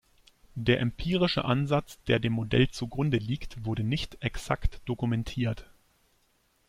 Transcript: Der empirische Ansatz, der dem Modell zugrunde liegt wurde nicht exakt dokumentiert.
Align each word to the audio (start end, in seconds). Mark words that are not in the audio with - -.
Der 0.55 0.79
empirische 0.79 1.45
Ansatz, 1.45 1.99
der 2.05 2.17
dem 2.17 2.33
Modell 2.33 2.67
zugrunde 2.71 3.17
liegt 3.19 3.65
wurde 3.65 3.83
nicht 3.83 4.17
exakt 4.23 4.81
dokumentiert. 4.85 5.69